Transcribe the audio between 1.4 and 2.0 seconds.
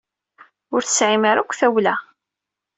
akk tawla.